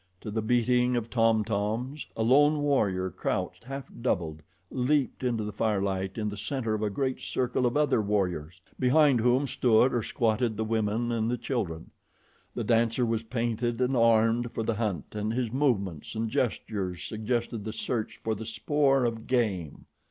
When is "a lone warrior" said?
2.17-3.11